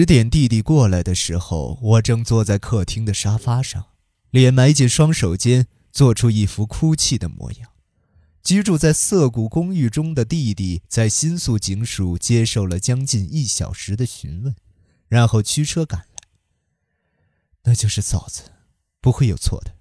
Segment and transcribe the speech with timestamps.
[0.00, 3.88] 十点弟弟过来的时候，我正坐在客厅的沙发上，
[4.30, 7.68] 脸埋进双手间，做出一副哭泣的模样。
[8.42, 14.56] 居住在涩谷公寓中的弟弟在新宿警署接受了将近一小时的询问，
[15.06, 16.22] 然后驱车赶来。
[17.64, 18.44] 那就是嫂子，
[19.02, 19.74] 不会有错的。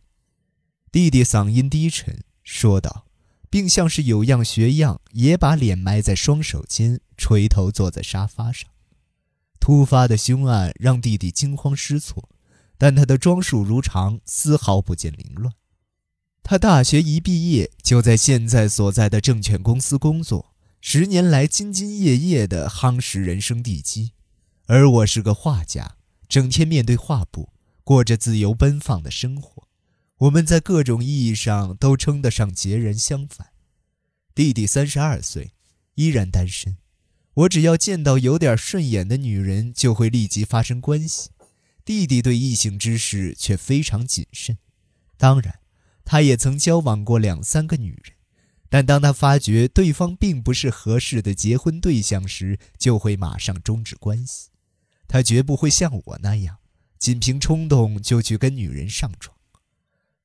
[0.91, 3.05] 弟弟嗓音低沉说道，
[3.49, 8.69] 并像是有样学样，也把脸埋在双手间，垂头坐在沙发上。
[9.59, 12.29] 突发的凶案让弟弟惊慌失措，
[12.77, 15.53] 但他的装束如常，丝毫不见凌乱。
[16.41, 24.13] 他大学一毕业就在现在所在的证券公司工作，十年来兢兢业业地夯实人生地基。
[24.65, 25.97] 而我是个画家，
[26.27, 27.49] 整天面对画布，
[27.83, 29.67] 过着自由奔放的生活。
[30.19, 33.49] 我们在各种意义上都称得上截然相反。
[34.33, 35.53] 弟弟三十二岁，
[35.95, 36.77] 依然单身。
[37.39, 41.29] 我只要见到有点顺眼的女人，就会立即发生关系。
[41.85, 44.57] 弟弟对异性之事却非常谨慎。
[45.17, 45.59] 当然，
[46.03, 48.15] 他也曾交往过两三个女人，
[48.67, 54.49] 但当他发觉对方并不是合适的结婚对象时，就会马上终止关系。
[55.07, 56.57] 他绝不会像我那样，
[56.97, 59.37] 仅凭冲动就去跟女人上床。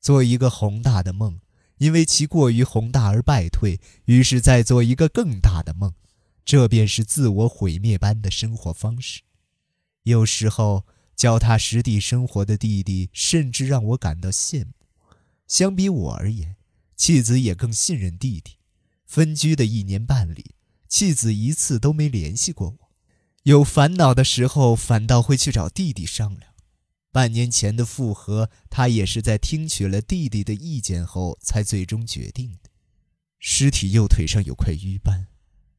[0.01, 1.39] 做一个宏大的梦，
[1.79, 5.95] 因为其过于宏大而败退，于是再做一个更大的梦。
[6.45, 9.23] 这便是自我毁灭般的生活方式。
[10.03, 10.85] 有时候，
[11.17, 14.73] 脚踏实地生活的弟弟甚至让我感到羡慕。
[15.47, 16.57] 相比我而言，
[16.97, 18.59] 妻子也更信任弟弟。
[19.07, 20.55] 分居的一年半里，
[20.89, 22.91] 妻子一次都没联系过我。
[23.45, 26.53] 有烦恼的时候，反倒会去找弟弟商量。
[27.13, 32.71] 半年前的复合，他也是在听取了弟弟的意见后才最终决定的。
[33.39, 35.29] 尸体右腿上有块瘀斑。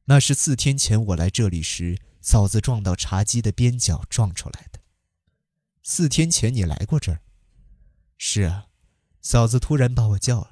[0.08, 4.78] 那是四天前我来这里时，嫂子撞到茶几的边角撞出来的。
[5.82, 7.20] 四天前你来过这儿？
[8.16, 8.68] 是啊，
[9.20, 10.50] 嫂子突然把我叫了，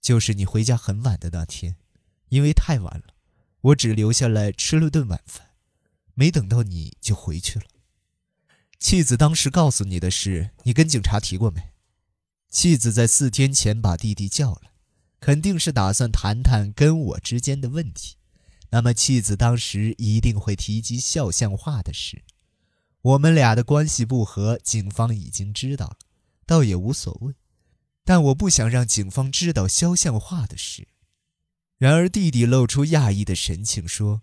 [0.00, 1.76] 就是你回家很晚的那天，
[2.28, 3.14] 因为太晚了，
[3.60, 5.50] 我只留下来吃了顿晚饭，
[6.14, 7.66] 没等到你就回去了。
[8.78, 11.72] 妻子当时告诉你的事，你跟警察提过没？
[12.48, 14.72] 妻子在四天前把弟弟叫了，
[15.18, 18.15] 肯定是打算谈谈跟我之间的问题。
[18.70, 22.24] 那么，妻子当时一定会提及肖像画的事。
[23.02, 25.96] 我们俩的关系不和，警方已经知道了，
[26.44, 27.34] 倒也无所谓。
[28.04, 30.88] 但我不想让警方知道肖像画的事。
[31.78, 34.22] 然而，弟弟露出讶异的神情，说：“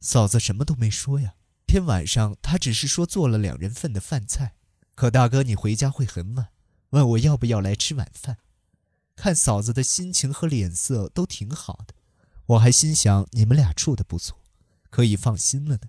[0.00, 1.34] 嫂子什么都没说呀。
[1.66, 4.54] 天晚上，他只是说做了两人份的饭菜。
[4.94, 6.48] 可大哥，你回家会很晚，
[6.90, 8.38] 问我要不要来吃晚饭。
[9.16, 11.94] 看嫂子的心情和脸色都挺好的。”
[12.46, 14.42] 我还心想你们俩处的不错，
[14.90, 15.88] 可以放心了呢。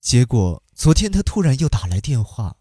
[0.00, 2.56] 结果昨天他突然又打来电话。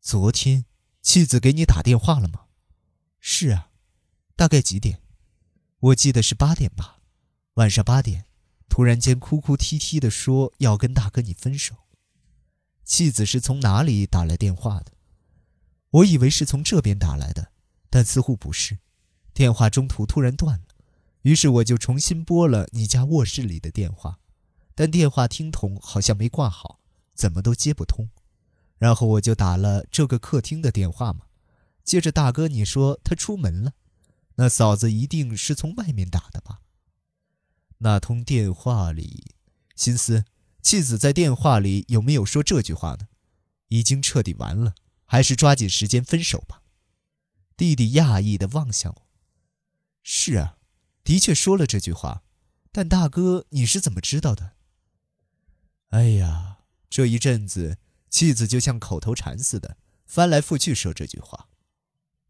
[0.00, 0.64] 昨天，
[1.02, 2.46] 妻子给你打电话了吗？
[3.20, 3.70] 是啊，
[4.36, 5.02] 大概几点？
[5.80, 7.00] 我记得是八点吧。
[7.54, 8.26] 晚上八点，
[8.68, 11.74] 突然间哭哭啼啼的说要跟大哥你分手。
[12.84, 14.92] 妻子是从哪里打来电话的？
[15.90, 17.52] 我以为是从这边打来的，
[17.90, 18.78] 但似乎不是。
[19.34, 20.67] 电话中途突然断了。
[21.22, 24.20] 于是我就重新拨了你家卧室里的电话，
[24.74, 26.80] 但电话听筒好像没挂好，
[27.14, 28.08] 怎么都接不通。
[28.78, 31.26] 然后我就打了这个客厅的电话嘛。
[31.82, 33.72] 接着大哥你说他出门了，
[34.36, 36.60] 那嫂子一定是从外面打的吧？
[37.78, 39.34] 那通电话里，
[39.74, 40.24] 心思，
[40.62, 43.08] 妻子在电话里有没有说这句话呢？
[43.68, 44.74] 已经彻底完了，
[45.04, 46.62] 还是抓紧时间分手吧？
[47.56, 49.02] 弟弟讶异地望向我，
[50.02, 50.57] 是啊。
[51.08, 52.22] 的确说了这句话，
[52.70, 54.52] 但大哥，你是怎么知道的？
[55.88, 56.58] 哎呀，
[56.90, 57.78] 这一阵子，
[58.10, 61.48] 妻子就像口头禅似的，翻来覆去说这句话。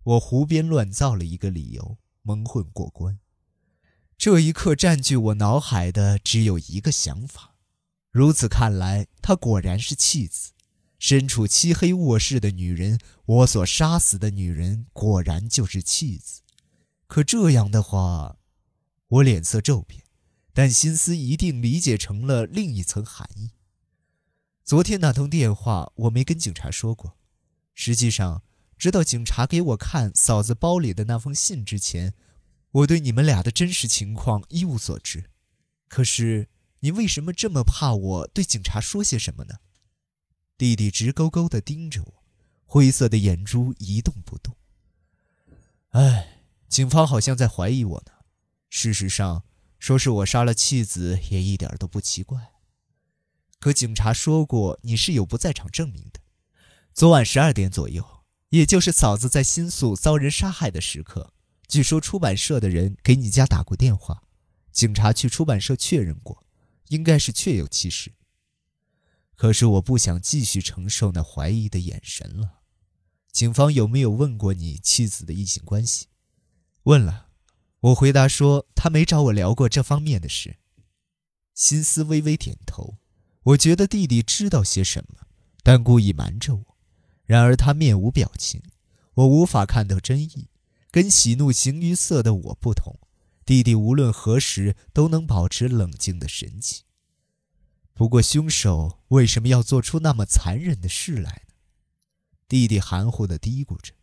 [0.05, 3.19] 我胡编乱造了一个理由，蒙混过关。
[4.17, 7.57] 这一刻，占据我脑海的只有一个想法：
[8.13, 10.53] 如此看来，她果然是妻子。
[11.01, 16.43] 身处漆黑卧室的女人，我所杀死的女人，果然就是妻子。
[17.09, 18.37] 可这样的话……
[19.09, 20.05] 我脸色骤变，
[20.53, 23.53] 但心思一定理解成了另一层含义。
[24.65, 27.17] 昨天那通电话我没跟警察说过，
[27.75, 28.43] 实际上，
[28.77, 32.13] 直到警察给我看嫂子包里的那封信之前，
[32.71, 35.31] 我对你们俩的真实情况一无所知。
[35.89, 36.51] 可是，
[36.81, 39.55] 你为什么这么怕我对警察说些什么呢？
[40.59, 42.25] 弟弟直勾勾地盯着我，
[42.67, 44.55] 灰色的眼珠一动不动。
[45.93, 48.13] 哎，警方好像在怀疑我呢。
[48.71, 49.45] 事实上，
[49.79, 52.53] 说是我杀了妻子也一点都不奇怪。
[53.59, 56.21] 可警察说过你是有不在场证明的。
[56.93, 61.33] 昨晚十二点左右，也就是嫂子在新宿遭人杀害的时刻，
[61.67, 64.23] 据说出版社的人给你家打过电话，
[64.71, 66.45] 警察去出版社确认过，
[66.89, 68.13] 应该是确有其事。
[69.35, 72.63] 可是我不想继续承受那怀疑的眼神了。
[73.31, 76.09] 警方有没有问过你妻子的异性关系？
[76.83, 77.28] 问了。
[77.89, 80.57] 我回答说他没找我聊过这方面的事。
[81.55, 82.99] 心思微微点头。
[83.45, 85.27] 我觉得弟弟知道些什么，
[85.63, 86.77] 但故意瞒着我。
[87.25, 88.63] 然而他面无表情，
[89.15, 90.49] 我无法看到真意。
[90.91, 92.99] 跟喜怒形于色的我不同，
[93.45, 96.85] 弟弟无论何时都能保持冷静的神情。
[97.95, 101.55] 不过，凶手为什么要做出那么残忍的事来呢？
[102.49, 103.95] 弟弟含糊地嘀咕着，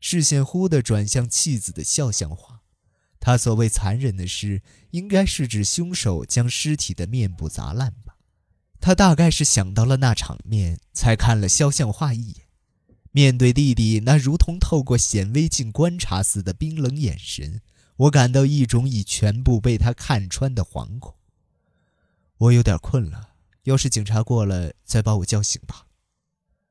[0.00, 2.62] 视线忽地转向妻子的肖像画。
[3.24, 4.60] 他所谓残忍的事，
[4.90, 8.16] 应该是指凶手将尸体的面部砸烂吧？
[8.82, 12.48] 他大概是想到了那场面，才看了肖像画一眼。
[13.12, 17.62] 面对弟弟那如同透过显微镜观察似的冰冷眼神，
[17.96, 21.14] 我感到一种已全部被他看穿的惶恐。
[22.36, 23.30] 我有点困了。
[23.62, 25.86] 要是警察过来，再把我叫醒吧。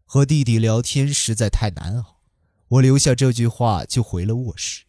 [0.06, 2.20] 和弟弟聊天实在太难熬，
[2.68, 4.84] 我留下这句话就回了卧室。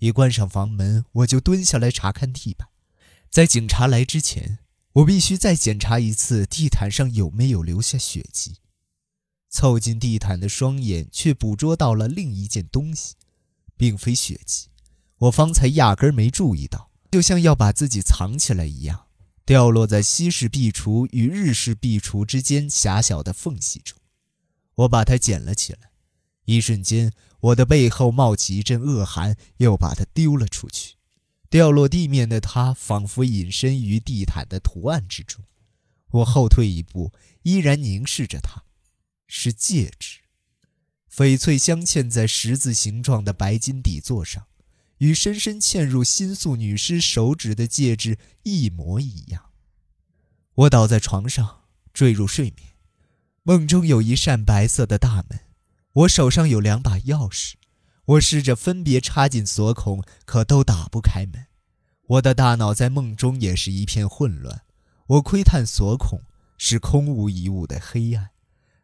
[0.00, 2.68] 一关上房门，我就蹲下来查看地板。
[3.30, 4.58] 在警察来之前，
[4.94, 8.56] 我必须再检查一次地毯上有没有留下血迹。
[9.50, 13.14] 凑近地毯的双眼却捕捉到了另一件东西，
[13.76, 14.68] 并非血迹。
[15.18, 19.06] 我方才压根儿没注意到，就像要把自己藏起来一样。
[19.44, 23.98] 掉落在西式壁橱与日式壁橱之间狭小的缝隙中，
[24.76, 25.90] 我把它捡了起来。
[26.46, 30.96] 一瞬间，我的背后冒起一阵恶寒，又把它丢了出去。
[31.48, 35.44] 掉落地面的它仿佛隐身于地毯的图案之中。
[36.10, 38.62] 我后退一步，依然凝视着它，
[39.26, 40.20] 是戒指，
[41.12, 44.46] 翡翠镶嵌在十字形状的白金底座上。
[44.98, 49.46] 与深深嵌入新宿女尸手指的戒指一模一样。
[50.54, 51.62] 我倒在床上，
[51.94, 52.74] 坠入睡眠。
[53.42, 55.40] 梦中有一扇白色的大门，
[55.92, 57.54] 我手上有两把钥匙。
[58.06, 61.46] 我试着分别插进锁孔，可都打不开门。
[62.06, 64.62] 我的大脑在梦中也是一片混乱。
[65.06, 66.22] 我窥探锁孔，
[66.58, 68.30] 是空无一物的黑暗。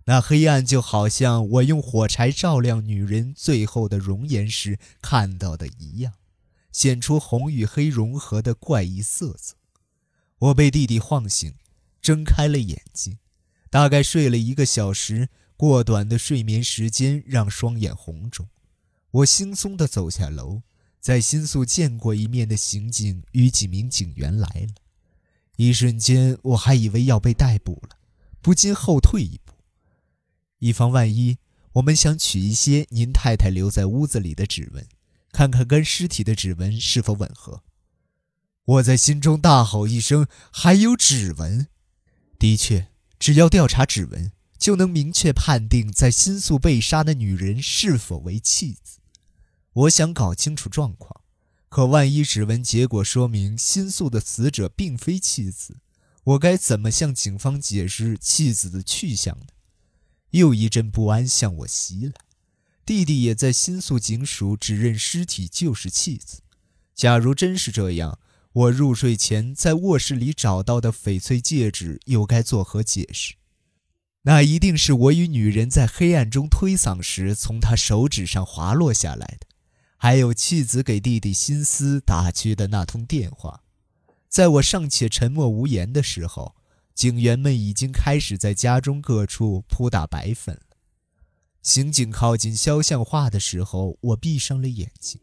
[0.04, 6.12] 那黑暗就好像我用火柴照亮女人最后的容颜时看到的一样，
[6.70, 9.56] 显出红与黑融合的怪异色泽。
[10.38, 11.54] 我被弟弟晃醒，
[12.00, 13.18] 睁开了眼睛，
[13.70, 15.30] 大概睡了一个小时。
[15.56, 18.48] 过短的睡眠时间让双眼红肿。
[19.10, 20.62] 我轻松地走下楼，
[21.00, 24.74] 在新宿见过一面的刑警与几名警员来了。
[25.56, 27.96] 一瞬间，我还以为要被逮捕了，
[28.42, 29.54] 不禁后退一步。
[30.58, 31.38] 以防万一，
[31.72, 34.86] 我们想取一些您太太留在屋子里的指纹，
[35.32, 37.62] 看看跟尸体的指纹是否吻合。
[38.64, 41.68] 我在心中大吼一声：“还有指纹！”
[42.38, 42.88] 的确，
[43.18, 48.98] 只要调查指纹，就能明确判定在新宿被杀的女人是否为弃子。
[49.72, 51.20] 我想搞清楚状况，
[51.68, 55.76] 可万一指纹结果说明新宿的死者并非弃子，
[56.24, 59.46] 我该怎么向警方解释弃子的去向呢？
[60.30, 62.12] 又一阵不安向我袭来，
[62.84, 66.40] 弟弟也在新宿警署指认尸体就是弃子。
[66.94, 68.18] 假如真是这样，
[68.52, 73.34] 我入睡前在卧室里找到的翡翠戒指又该作何解释？
[74.26, 79.46] 那一定是我与女人在黑暗中推搡时从她手指上滑落下来的，
[79.96, 83.62] 还有妻子给弟弟心思打去的那通电话。
[84.28, 86.54] 在我尚且沉默无言的时候。
[86.96, 90.78] 警员们已经开始在家中各处扑打白粉了。
[91.62, 95.20] 刑警靠近肖像画的时候，我闭上了眼睛。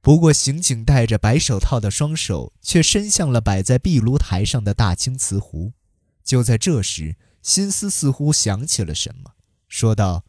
[0.00, 5.72] 不过，刑警戴着白手套的双手却伸向了摆在壁炉台上的大青瓷壶。
[6.24, 7.14] 就在这时，
[7.48, 9.32] 心思似乎想起了什么，
[9.68, 10.26] 说道：“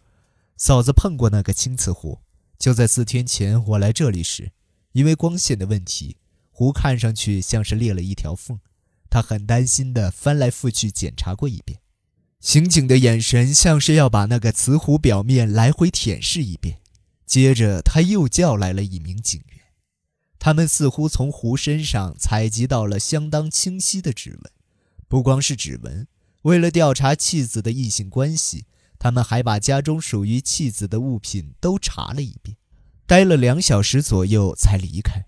[0.56, 2.22] 嫂子碰过那个青瓷壶，
[2.58, 4.54] 就在四天前我来这里时，
[4.94, 6.16] 因为光线的问题，
[6.50, 8.62] 壶看上去像是裂了一条缝。”
[9.12, 11.82] 他很担心地翻来覆去检查过一遍，
[12.40, 16.80] 刑警的眼神像是要把那个瓷壶表面来回舔舐一遍。
[17.26, 19.60] 接着，他又叫来了一名警员，
[20.40, 24.52] 他们似乎从壶身上采集到了相当清晰的指纹。
[25.10, 26.08] 不光是指纹，
[26.44, 28.66] 为了调查妻子的异性关系，
[28.98, 32.58] 他们还把家中属于妻子的物品都查了一遍。
[33.06, 35.26] 待了两小时左右才离开。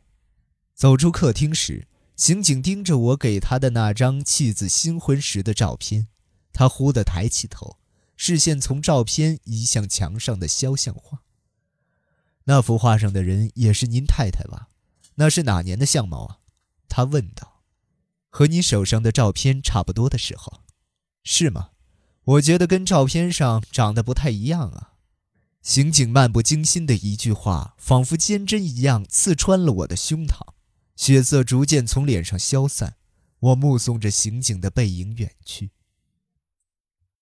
[0.76, 1.88] 走出客厅时。
[2.18, 6.08] 刑警盯着我给他的那张妻子新婚时的照片，
[6.54, 7.80] 他忽地抬起头，
[8.16, 11.24] 视线从照片移向墙上的肖像画。
[12.44, 14.70] 那幅画上的人也是您太太吧？
[15.16, 16.38] 那是哪年的相貌啊？
[16.88, 17.64] 他问道。
[18.30, 20.61] 和你手上的照片差不多的时候，
[21.24, 21.70] 是吗？
[22.24, 24.94] 我觉得跟照片上长得不太一样啊。
[25.62, 30.40] 刑警漫不经心的一句话，仿佛尖针一样刺穿了我的胸膛，
[30.96, 32.96] 血色逐渐从脸上消散。
[33.40, 35.72] 我目送着刑警的背影远去。